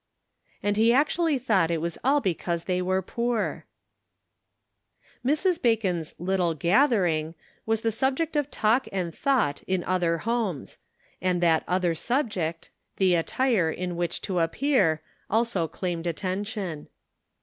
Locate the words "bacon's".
5.61-6.15